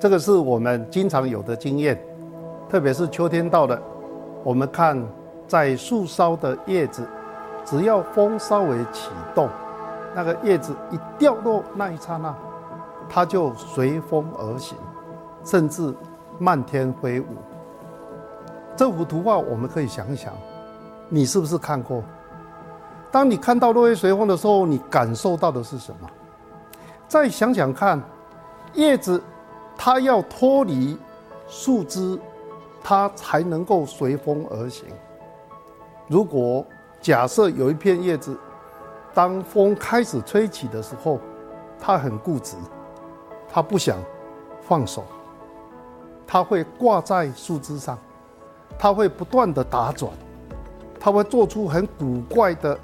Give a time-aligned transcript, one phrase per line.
[0.00, 2.02] 这个是我们经常有的经验，
[2.70, 3.78] 特别是秋天到了，
[4.42, 4.98] 我们看
[5.46, 7.06] 在树梢的叶子，
[7.66, 9.46] 只要风稍微启动，
[10.14, 12.34] 那个叶子一掉落那一刹那，
[13.10, 14.74] 它就随风而行，
[15.44, 15.94] 甚至
[16.38, 17.26] 漫天飞舞。
[18.74, 20.32] 这幅图画我们可以想一想，
[21.10, 22.02] 你是不是看过？
[23.10, 26.08] 当你看到落叶随风的时候，你感受到的是什么？
[27.06, 28.02] 再想想看，
[28.72, 29.22] 叶子。
[29.82, 30.94] 它要脱离
[31.48, 32.20] 树枝，
[32.82, 34.84] 它才能够随风而行。
[36.06, 36.62] 如果
[37.00, 38.38] 假设有一片叶子，
[39.14, 41.18] 当风开始吹起的时候，
[41.80, 42.58] 它很固执，
[43.48, 43.96] 它不想
[44.60, 45.02] 放手，
[46.26, 47.96] 它会挂在树枝上，
[48.78, 50.12] 它会不断的打转，
[51.00, 52.78] 它会做出很古怪的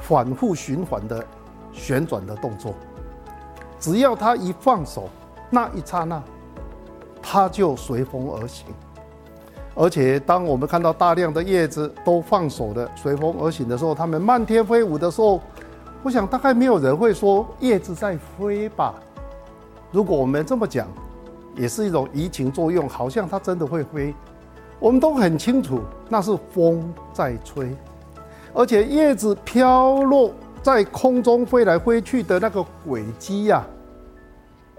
[0.00, 1.24] 反复循环的
[1.72, 2.74] 旋转的动作。
[3.78, 5.08] 只要它一放手，
[5.50, 6.22] 那一刹那，
[7.22, 8.66] 它就随风而行。
[9.74, 15.40] 而且，当我们看到大量的叶子都放手的随风而行的时候，它们漫天飞舞的时候，
[16.02, 18.94] 我想大概没有人会说叶子在飞吧。
[19.92, 20.88] 如果我们这么讲，
[21.54, 24.14] 也是一种移情作用，好像它真的会飞。
[24.78, 27.74] 我们都很清楚，那是风在吹，
[28.54, 30.30] 而且叶子飘落
[30.62, 33.62] 在空中飞来飞去的那个轨迹呀。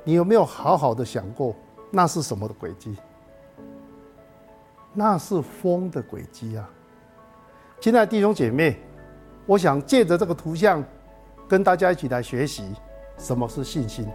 [0.08, 1.53] 你有没有好好的想过，
[1.91, 2.95] 那是什么的轨迹？
[4.94, 6.69] 那是风的轨迹啊！
[7.81, 8.80] 亲爱的弟兄姐妹，
[9.45, 10.82] 我想借着这个图像，
[11.45, 12.73] 跟大家一起来学习
[13.17, 14.08] 什么是信心。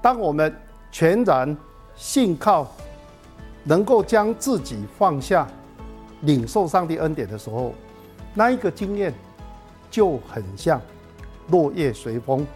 [0.00, 0.56] 当我们
[0.90, 1.54] 全然
[1.94, 2.66] 信靠，
[3.64, 5.46] 能够将自己放下，
[6.22, 7.74] 领受上帝恩典的时候，
[8.32, 9.12] 那一个经验
[9.90, 10.80] 就很像
[11.50, 12.46] 落叶随风。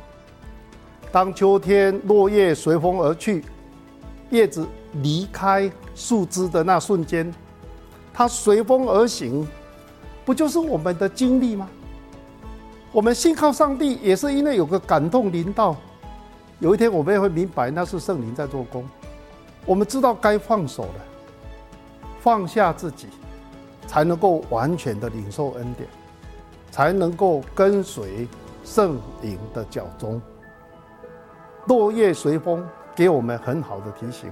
[1.12, 3.44] 当秋天落叶随风而去，
[4.30, 4.66] 叶子
[5.02, 7.30] 离开树枝的那瞬间，
[8.14, 9.46] 它随风而行，
[10.24, 11.68] 不就是我们的经历吗？
[12.90, 15.76] 我们信靠上帝，也是因为有个感动临到，
[16.60, 18.88] 有一天我们也会明白那是圣灵在做工。
[19.66, 21.04] 我们知道该放手了，
[22.20, 23.08] 放下自己，
[23.86, 25.86] 才能够完全的领受恩典，
[26.70, 28.26] 才能够跟随
[28.64, 30.18] 圣灵的脚踪。
[31.66, 34.30] 落叶随风，给我们很好的提醒。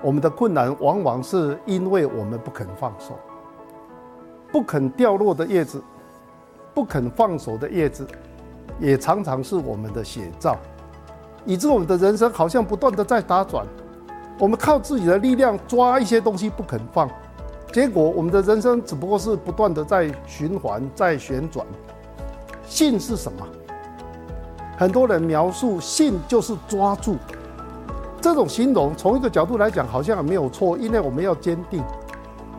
[0.00, 3.18] 我们的困难往往是因为我们不肯放手，
[4.52, 5.82] 不肯掉落的叶子，
[6.72, 8.06] 不肯放手的叶子，
[8.78, 10.56] 也常常是我们的写照，
[11.44, 13.66] 以致我们的人生好像不断的在打转。
[14.38, 17.10] 我们靠自己的力量抓一些东西不肯放，
[17.72, 21.66] 结果我们的人生只不过是不断的在循环，在旋转。
[22.64, 23.44] 信是什么？
[24.78, 27.16] 很多人描述信就是抓住，
[28.20, 31.82] 这种形容从一个角度来讲好像没有错，因为我们要坚定，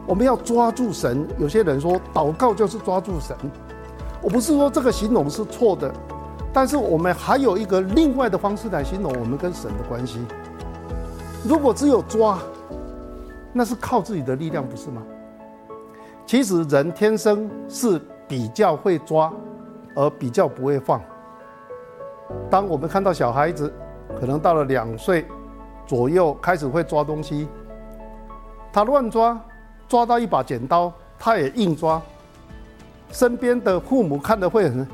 [0.06, 1.25] 我们要抓住神。
[1.38, 3.34] 有些人说祷告就是抓住神，
[4.22, 5.90] 我不是说这个形容是错的，
[6.52, 10.19] 但是我们还有一个另外的方式来形容我们跟神的关系。
[11.46, 12.38] 如果只有抓，
[13.53, 15.01] 那是靠自己的力量，不是吗？
[16.25, 17.97] 其实人天生是
[18.28, 19.31] 比较会抓，
[19.96, 21.01] 而比较不会放。
[22.50, 23.72] 当我们看到小孩子，
[24.19, 25.25] 可能到了两岁
[25.85, 27.47] 左右开始会抓东西，
[28.72, 29.40] 他乱抓，
[29.88, 32.01] 抓到一把剪刀，他也硬抓。
[33.12, 34.88] 身边的父母看的会很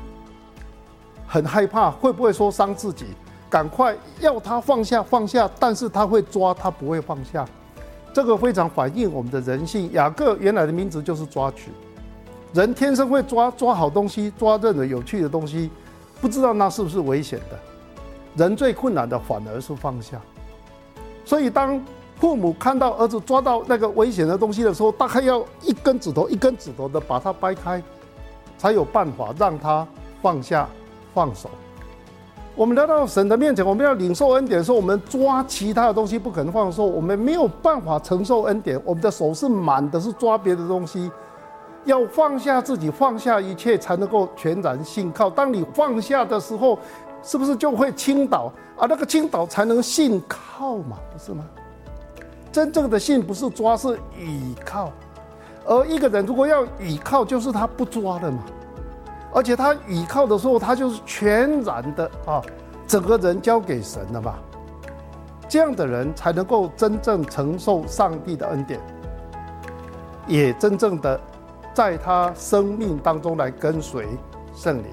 [1.26, 3.06] 很害怕，会不会说伤自己？
[3.48, 7.46] 赶快要他放下放下，但是他会抓，他不会放下。
[8.12, 9.92] 这个非常反映我们的人性。
[9.92, 11.70] 雅各原来的名字就是抓取，
[12.54, 15.70] 人天生会抓，抓好东西，抓任何有趣的东西。
[16.20, 17.58] 不知道那是不是危险的？
[18.36, 20.20] 人最困难的反而是放下。
[21.24, 21.80] 所以当
[22.20, 27.82] 父母看到儿子抓到那个危险的东西的时候，大概要一根指头一根指头的把它掰开，
[28.56, 29.86] 才有办法让他
[30.22, 30.68] 放下
[31.12, 31.50] 放手。
[32.54, 38.80] 我们来到神的面前，我们要领受恩典的时候，我们抓其他的东西不肯放手，我们没有办法承受恩典。
[38.82, 41.10] 我们的手是满的，是抓别的东西。
[41.86, 45.30] 要放下自己，放下一切，才能够全然信靠。
[45.30, 46.78] 当你放下的时候，
[47.22, 48.52] 是不是就会倾倒？
[48.76, 51.44] 而那个倾倒才能信靠嘛，不是吗？
[52.52, 54.92] 真正的信不是抓，是倚靠。
[55.64, 58.42] 而一个人如果要倚靠，就是他不抓的嘛。
[59.32, 62.42] 而且他倚靠的时候，他就是全然的啊，
[62.86, 64.38] 整个人交给神了吧。
[65.48, 68.80] 这样的人才能够真正承受上帝的恩典，
[70.26, 71.20] 也真正的
[71.76, 74.06] 在他生命当中来跟随
[74.54, 74.86] 圣灵。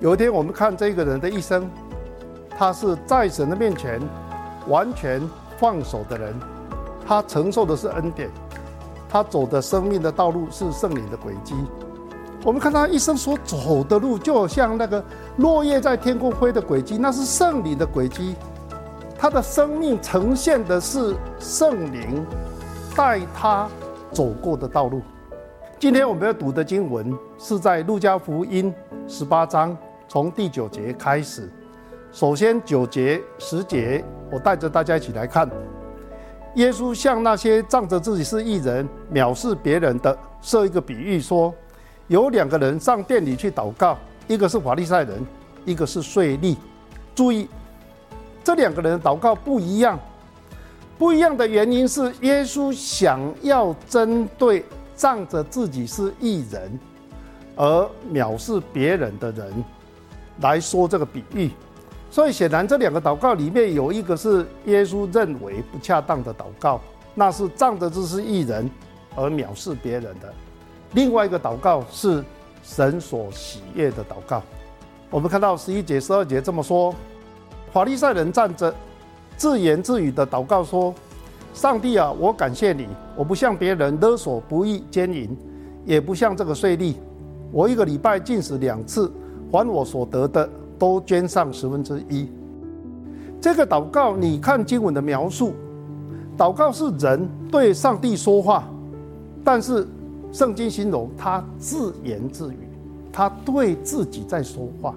[0.00, 1.66] 有一天，我们看这个人的一生，
[2.58, 3.98] 他是在神的面前
[4.68, 6.38] 完全放手的人，
[7.06, 8.28] 他承受的是恩典，
[9.08, 11.54] 他走的生命的道路是圣灵的轨迹。
[12.44, 15.02] 我们看他一生所走的路，就像那个
[15.38, 18.36] 落叶在天空飞的轨迹，那是圣灵的轨迹。
[19.18, 22.26] 他的生命呈现的是圣灵
[22.94, 23.66] 带他
[24.12, 25.00] 走过的道路。
[25.78, 28.72] 今天我们要读的经文是在路加福音
[29.06, 29.76] 十八章，
[30.08, 31.50] 从第九节开始。
[32.12, 35.50] 首先九节、十节，我带着大家一起来看。
[36.54, 41.52] 耶稣向那些仗着自己是义人、藐视别人的，设一个比喻说：
[42.06, 45.26] 有两个人上殿里去祷告，一个是法利赛人，
[45.64, 46.56] 一个是税吏。
[47.14, 47.48] 注意。
[48.42, 49.98] 这两个人祷告不一样，
[50.98, 54.62] 不一样的原因是耶稣想要针对
[54.96, 56.78] 仗着自己是义人
[57.56, 59.64] 而藐视别人的人
[60.40, 61.50] 来说这个比喻，
[62.10, 66.80] 所以显然这两个祷告里面有一个是耶稣认为不恰当的祷告，
[67.14, 68.68] 那是仗着自己是义人
[69.14, 70.28] 而藐视别人的；
[70.92, 72.24] 另外一个祷告是
[72.62, 74.42] 神所喜悦的祷告。
[75.10, 76.94] 我们看到十一节、十二节这么说。
[77.72, 78.72] 法利赛人站着，
[79.36, 80.94] 自言自语的祷告说
[81.54, 82.86] ：“上帝啊，我感谢你，
[83.16, 85.34] 我不像别人勒索、不义、奸淫，
[85.86, 86.94] 也不像这个税吏。
[87.50, 89.10] 我一个礼拜进食两次，
[89.50, 90.46] 还我所得的
[90.78, 92.28] 都捐上十分之一。”
[93.40, 95.54] 这个祷告，你看经文的描述，
[96.36, 98.68] 祷告是人对上帝说话，
[99.44, 99.86] 但是
[100.32, 102.58] 圣经形容他自言自语，
[103.12, 104.94] 他对自己在说话。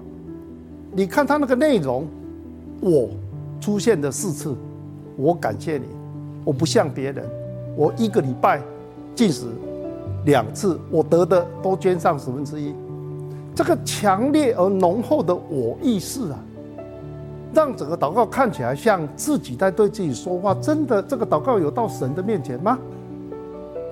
[0.92, 2.06] 你看他那个内容。
[2.80, 3.08] 我
[3.60, 4.54] 出现的四次，
[5.16, 5.86] 我感谢你。
[6.48, 7.28] 我不像别人，
[7.76, 8.58] 我一个礼拜
[9.14, 9.48] 进食
[10.24, 12.74] 两次，我得的都捐上十分之一。
[13.54, 16.38] 这个强烈而浓厚的我意识啊，
[17.52, 20.54] 让整个祷告看起来像自己在对自己说话。
[20.54, 22.78] 真的，这个祷告有到神的面前吗？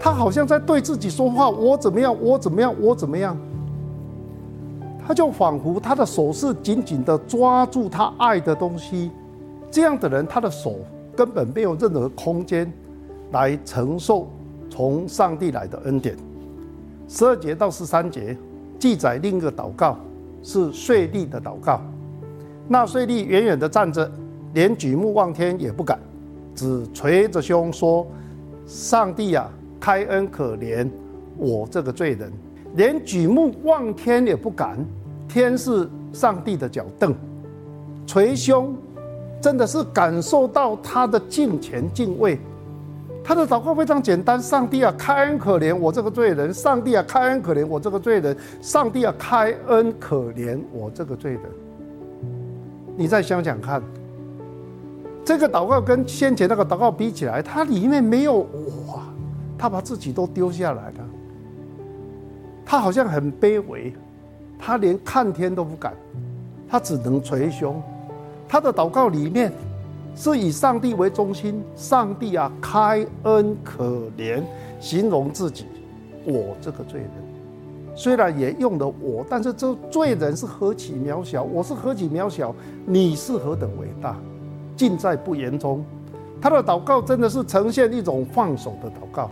[0.00, 2.17] 他好像在对自己说话：我怎么样？
[2.23, 2.75] 我怎么样？
[2.81, 3.37] 我怎么样？
[5.06, 9.11] 他就仿佛他的手是紧紧地抓住他爱的东西，
[9.70, 10.76] 这样的人，他的手
[11.17, 12.71] 根本没有任何空间
[13.33, 14.29] 来承受
[14.69, 16.15] 从上帝来的恩典。
[17.09, 18.37] 十二节到十三节
[18.79, 19.99] 记载另一个祷告，
[20.43, 21.81] 是税吏的祷告。
[22.69, 24.11] 那税吏远远地站着，
[24.53, 25.99] 连举目望天也不敢，
[26.55, 28.07] 只捶着胸说
[28.67, 29.49] ：“上帝啊，
[29.81, 30.89] 开恩可怜
[31.39, 32.31] 我这个罪人。”
[32.75, 34.85] 连举目望天也不敢，
[35.27, 37.15] 天是上帝的脚凳，
[38.07, 38.77] 捶胸，
[39.41, 42.38] 真的是感受到他的敬虔敬畏。
[43.23, 51.43] 他的祷告非常简单：上帝啊，开恩可怜我这个罪人；上帝啊，开恩可怜我这个罪人；上帝啊，开恩可怜我这个罪人。
[52.97, 53.83] 你再想想看，
[55.25, 59.03] 这个祷告跟先前那个祷告比起来，它里面没有我，
[59.59, 61.09] 他把自己都丢下来了。
[62.64, 63.93] 他好像很卑微，
[64.57, 65.93] 他连看天都不敢，
[66.69, 67.83] 他只能捶胸。
[68.49, 69.53] 他的祷告里面
[70.15, 74.43] 是以上帝为中心，上帝啊，开恩可怜，
[74.81, 75.67] 形容自己，
[76.25, 77.11] 我这个罪人，
[77.95, 84.17] 虽然也用了我，但是这罪人是何其渺小，我是何其渺小，你是何等伟大，
[84.76, 85.85] 尽在不言中。
[86.41, 89.31] 他的祷告真的是呈现一种放手的祷告。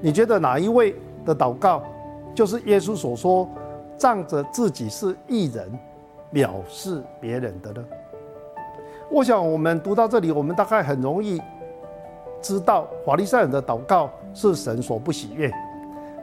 [0.00, 0.94] 你觉得哪一位
[1.24, 1.82] 的祷告？
[2.34, 3.48] 就是耶稣所说，
[3.96, 5.68] 仗着自己是义人，
[6.32, 7.84] 藐视别人的呢？
[9.10, 11.40] 我想我们读到这里，我们大概很容易
[12.42, 15.50] 知道法利赛人的祷告是神所不喜悦，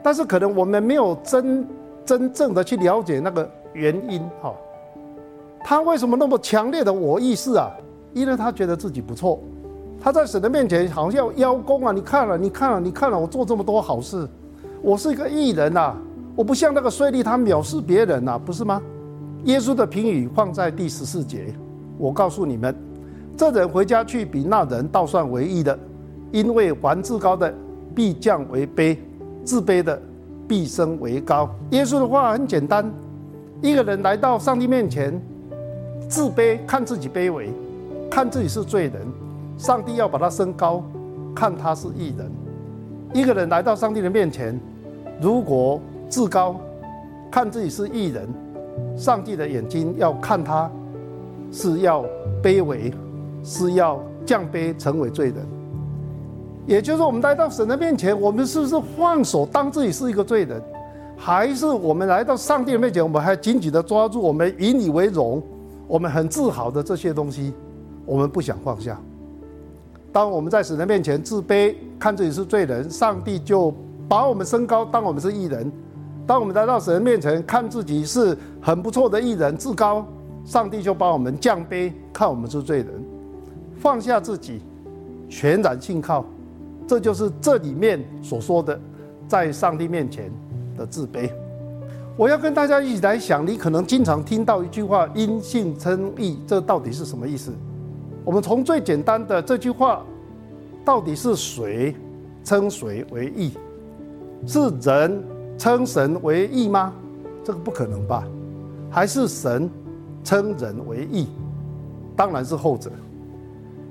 [0.02, 1.66] 但是可能我们没有真
[2.04, 4.54] 真正的去了解那个原因哈。
[5.64, 7.70] 他为什么那么强烈的我意识啊？
[8.14, 9.40] 因为他觉得自己不错，
[10.00, 11.92] 他在神的面前好像要邀功啊！
[11.92, 14.28] 你看了，你看了，你看了，我做这么多好事，
[14.80, 15.94] 我是一个义人呐。
[16.36, 18.80] 我不像那个税吏，他藐视别人呐、啊，不是吗？
[19.44, 21.52] 耶稣的评语放在第十四节。
[21.98, 22.74] 我告诉你们，
[23.36, 25.78] 这人回家去比那人倒算为义的，
[26.32, 27.52] 因为凡自高的
[27.94, 28.96] 必降为卑，
[29.44, 30.00] 自卑的
[30.46, 31.48] 必升为高。
[31.70, 32.90] 耶稣的话很简单：
[33.62, 35.20] 一个人来到上帝面前，
[36.08, 37.50] 自卑，看自己卑微，
[38.10, 39.06] 看自己是罪人，
[39.56, 40.82] 上帝要把他升高，
[41.34, 42.30] 看他是义人。
[43.12, 44.58] 一个人来到上帝的面前，
[45.20, 46.60] 如果自高，
[47.30, 48.28] 看自己是义人，
[48.96, 50.70] 上帝的眼睛要看他，
[51.52, 52.04] 是要
[52.42, 52.92] 卑微，
[53.42, 55.36] 是要降卑成为罪人。
[56.66, 60.60] 也就是我们来到神的面前，我们是不是放手当自己是一个罪人，
[61.16, 65.40] 还是我们来到上帝的面前，我们还紧紧的抓住我们引以为荣、
[65.86, 67.52] 我们很自豪的这些东西，
[68.04, 69.00] 我们不想放下？
[70.12, 73.72] 当我们在神的面前自卑，看自己是罪人，上帝就
[74.08, 75.70] 把我们升高，当我们是艺人；
[76.26, 80.04] 当我们来到神的面前，看自己是很不错的艺人，自高，
[80.46, 83.04] 上帝就把我们降卑，看我们是罪人，
[83.76, 84.62] 放下自己，
[85.28, 86.24] 全然信靠。
[86.86, 88.80] 这就是这里面所说的，
[89.26, 90.30] 在上帝面前
[90.76, 91.28] 的自卑。
[92.16, 97.52] 我要跟大家一起来想，你可能经常听到一句话“因信称义”，这到底是什么意思？
[98.24, 100.04] 我们从最简单的这句话，
[100.84, 101.92] 到底是谁
[102.44, 103.50] 称谁为义？
[104.46, 105.24] 是人
[105.58, 106.92] 称神为义吗？
[107.42, 108.22] 这个不可能吧？
[108.88, 109.68] 还是神
[110.26, 111.28] 称人为义？
[112.14, 112.90] 当然是后者。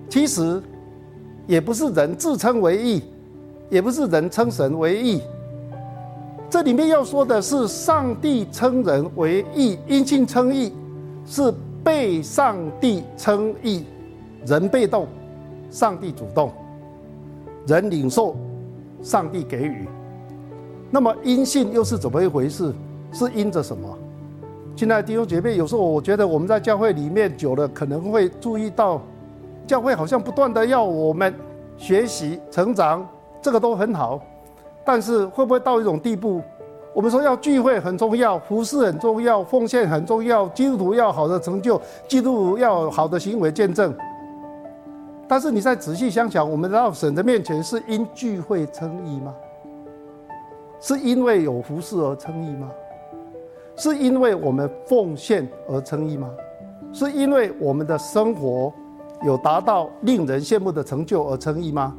[0.08, 0.62] 其实。
[1.48, 3.04] 也不是人自称为义，
[3.70, 5.22] 也不是人称神为义。
[6.50, 10.74] 这里面要说的是，上帝称人为义，因信称义，
[11.24, 13.84] 是被上帝称义，
[14.48, 15.08] 人被动，
[15.70, 16.52] 上帝主动，
[17.68, 18.36] 人领受，
[19.04, 19.88] 上帝给予。
[20.90, 22.74] 那么因信又是怎么一回事？
[23.12, 23.96] 是因着什么？
[24.76, 29.02] 亲爱的弟兄姐妹，有时候我觉得我们在教会里面久了，可能会注意到。
[29.66, 31.34] 教会好像不断的要我们
[31.78, 33.08] 学习成长，
[33.42, 34.22] 这个都很好，
[34.84, 36.42] 但是会不会到一种地步？
[36.94, 43.96] 我们说要聚会很重要，服事很重要，奉献很重要，基督徒要好的成就，基督徒要好的行为见证。
[45.28, 49.34] 但是你再仔细想想，我们到神的面前是因聚会称义吗？
[50.80, 52.70] 是因为有服事而称义吗？
[53.76, 56.30] 是因为我们奉献而称义吗？
[56.94, 58.74] 是因为我们的生活？
[59.24, 61.96] 有达到令人羡慕的成就而称义吗？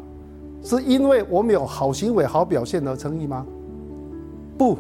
[0.62, 3.44] 是因为我们有好行为、好表现而称义吗？
[4.56, 4.78] 不，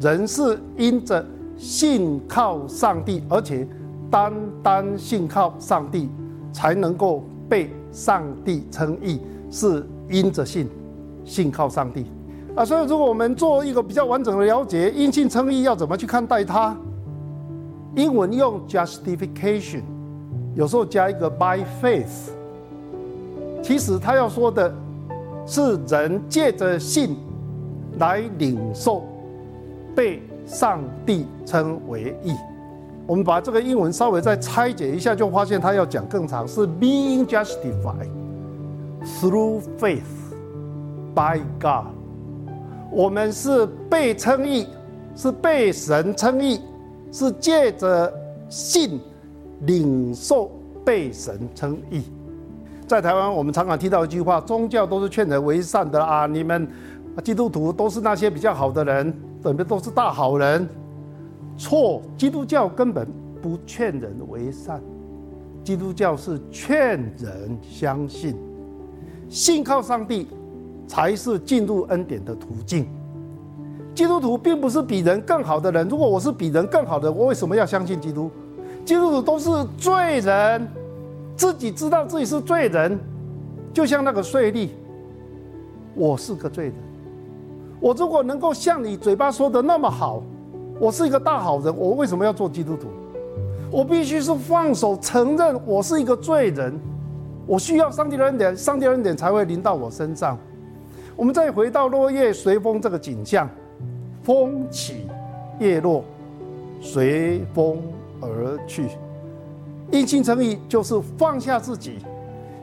[0.00, 1.24] 人是因着
[1.56, 3.66] 信靠上帝，而且
[4.10, 6.08] 单单信靠上帝，
[6.52, 10.68] 才能够被上帝称义，是因着信，
[11.24, 12.06] 信靠上帝
[12.54, 12.64] 啊。
[12.64, 16.76] 所以，如果我们做一个比较完整的了解，因信称义要怎么去看待它？
[17.94, 19.82] 英文用 justification。
[20.54, 22.30] 有时候加一个 by faith，
[23.62, 24.70] 其实他要说的
[25.46, 27.16] 是人借着信
[27.98, 29.02] 来领受
[29.94, 32.34] 被上帝称为义。
[33.06, 38.08] 我们把这个英文稍微再拆解一下，就发现他要讲更长，是 being justified
[39.20, 40.02] through faith
[41.14, 41.94] by God。
[42.92, 44.68] 我们是被称义，
[45.16, 46.60] 是被神称义，
[47.10, 48.12] 是借着
[48.48, 49.00] 信。
[49.64, 50.50] 领受
[50.84, 52.02] 被神称义，
[52.84, 56.26] 在台湾我们常常听到一句话：宗教都是劝人为善的啊！
[56.26, 56.66] 你们
[57.22, 60.68] 基督徒都是那些比较好的人，准备都是大好人。
[61.56, 63.06] 错，基督教根本
[63.40, 64.82] 不劝人为善，
[65.62, 68.36] 基督教是劝人相信，
[69.28, 70.26] 信靠上帝
[70.92, 72.86] 才是进入恩典的途径。
[73.94, 78.30] 基督徒并不是比人更好的人，如果我是比人更好的，我为什么要相信基督？
[78.84, 80.68] 基督徒都是罪人，
[81.34, 83.00] 自己知道自己是罪人，
[83.72, 84.68] 就像那个税吏，
[85.94, 86.74] 我是个罪人。
[87.80, 90.22] 我如果能够像你嘴巴说的那么好，
[90.78, 92.88] 我是一个大好人，我为什么要做基督徒？
[93.70, 96.78] 我必须是放手承认我是一个罪人，
[97.46, 100.36] 我需要上帝的恩典，上帝的恩典才会临到我身上。
[101.16, 103.48] 我们再回到落叶随风这个景象，
[104.22, 105.06] 风起
[105.58, 106.04] 叶落，
[106.80, 107.80] 随风。
[108.24, 108.86] 而去，
[109.90, 111.98] 一心诚意就是放下自己。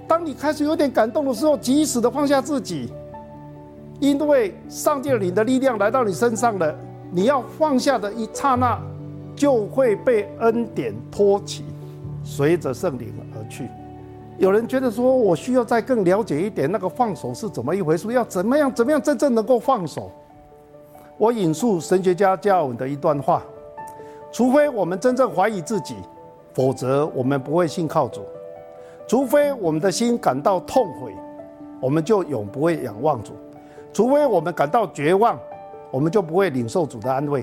[0.07, 2.89] 当你开始有点感动的时候，及时的放下自己，
[3.99, 6.73] 因为上帝领的力量来到你身上了。
[7.11, 8.79] 你要放下的一刹那，
[9.35, 11.65] 就会被恩典托起，
[12.23, 13.67] 随着圣灵而去。
[14.39, 18.09] 有人觉得说，我需要再更了解一点，那个放手是怎么一回事？
[18.13, 20.09] 要怎么样，怎么样真正能够放手？
[21.17, 23.43] 我引述神学家加尔文的一段话。
[24.31, 25.95] 除非我们真正怀疑自己，
[26.53, 28.21] 否则我们不会信靠主；
[29.09, 31.13] 除非我们的心感到痛悔，
[31.81, 33.33] 我们就永不会仰望主；
[33.91, 35.37] 除非我们感到绝望，
[35.91, 37.41] 我们就不会领受主的安慰；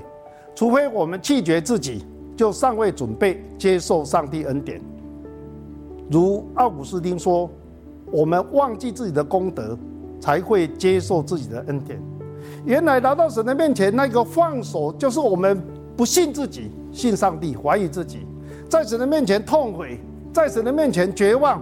[0.55, 4.81] 除非我们弃绝自己，就尚未准备接受上帝恩典。
[6.11, 7.51] 如奥古斯丁说
[8.13, 9.77] ：“我们忘记自己的功德，
[10.21, 12.01] 才会接受自己的恩典。
[12.65, 15.61] 原来来到神的面前，那个放手就是我们
[15.97, 18.27] 不信自己，信上帝，怀疑自己，
[18.69, 20.01] 在神的面前痛悔，
[20.33, 21.61] 在神的面前绝望，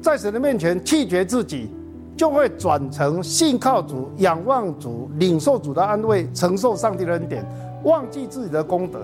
[0.00, 1.68] 在神的面前弃绝自己，
[2.16, 7.44] 就会转成信靠主、仰望主、领受主的安慰、承受上帝的恩典，
[7.84, 8.98] 忘记自己的功德，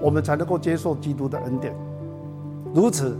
[0.00, 1.72] 我们才能够接受基督的恩典。
[2.72, 3.16] 如此，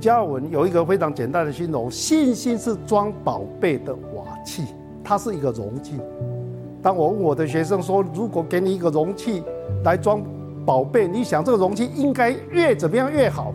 [0.00, 4.64] 加尔文有一个非常简单的形容：信心是装宝贝的瓦器，
[5.02, 6.00] 它是一个容器。
[6.82, 9.42] 当我问我的学生说：“如果给你一个容器
[9.84, 10.22] 来装
[10.64, 13.52] 宝贝，你想这个容器应该越怎么样越好？”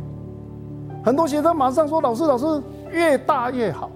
[1.05, 2.45] 很多学生马上说：“老师，老师，
[2.91, 3.89] 越大越好。”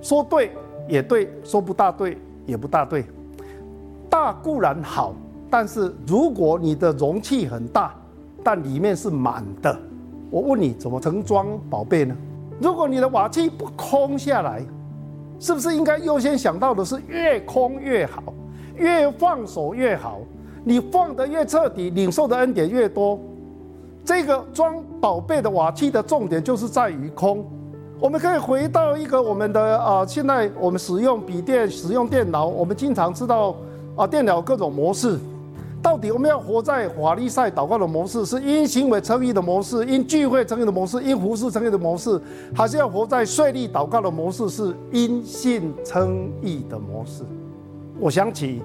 [0.00, 0.50] 说对
[0.88, 2.16] 也对，说不大对
[2.46, 3.04] 也不大对。
[4.08, 5.14] 大固然好，
[5.50, 7.94] 但是如果你的容器很大，
[8.42, 9.78] 但里面是满的，
[10.32, 12.16] 我问你怎么盛装宝贝呢？
[12.58, 14.64] 如果你的瓦器不空下来。
[15.38, 18.22] 是不是应该优先想到的是越空越好，
[18.76, 20.20] 越放手越好？
[20.62, 23.18] 你放得越彻底，领受的恩典越多。
[24.04, 27.44] 这个装宝贝的瓦器的重点就是在于空。
[27.98, 33.56] 我们可以回到一个我们的啊、现在我们使用笔电、使用电脑，我们经常知道
[33.96, 35.18] 啊，电脑各种模式。
[35.82, 42.20] 到底我们要活在法利赛祷告的模式，是因行为称义的模式，因聚会称义的模式，因服事称义的模式，
[42.54, 47.24] 还是要活在税利祷告的模式，是因信称义的模式？
[47.98, 48.62] 我想起，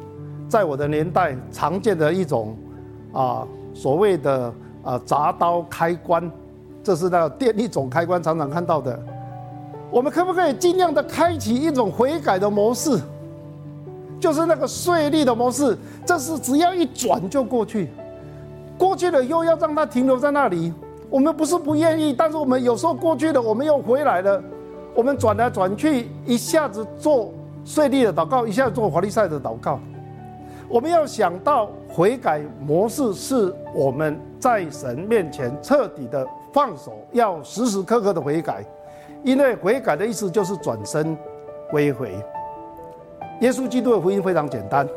[0.48, 2.56] 在我的年代常见的一种
[3.12, 6.32] 啊，所谓的啊鍘刀开关，
[6.84, 8.98] 这是那个电力总开关常常看到的。
[9.90, 13.00] 我们可不可以尽量的开启一种悔改的模式？
[14.20, 17.90] 就是那个税吏的模式，这是只要一转就过去，
[18.78, 20.74] 过去了又要让它停留在那里。
[21.10, 24.42] 我们不是不愿意，但是我们有时候过去了，我们又回来了。
[24.94, 27.32] 我们转来转去，一下子做
[27.64, 29.80] 税吏的祷告，一下子做法利赛的祷告。
[30.68, 38.66] 我们要想到悔改模式是我们在神面前彻底的放手，要时时刻刻的悔改，
[39.24, 41.16] 因为悔改的意思就是转身
[41.70, 42.12] 归回。
[43.42, 44.88] 耶稣基督的福音非常简单，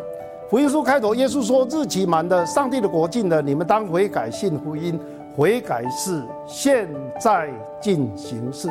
[0.49, 4.99] 福音书开头，耶稣说：“日期满的，上帝的国近的，你们当悔改，信福音。
[5.37, 6.89] 悔改是现
[7.21, 7.49] 在
[7.81, 8.69] 进行式。”